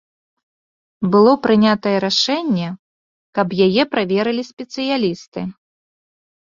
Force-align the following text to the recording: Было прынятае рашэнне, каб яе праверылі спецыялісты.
Было 1.15 1.33
прынятае 1.43 1.93
рашэнне, 2.07 2.69
каб 3.41 3.47
яе 3.67 3.83
праверылі 3.93 4.43
спецыялісты. 4.53 5.41